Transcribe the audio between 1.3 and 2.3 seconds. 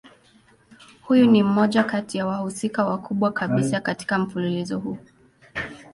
mmoja kati ya